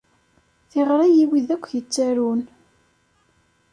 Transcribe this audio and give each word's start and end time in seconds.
Tiɣri 0.69 1.07
i 1.23 1.25
wid 1.29 1.49
akk 1.55 1.65
yettarun. 1.75 2.41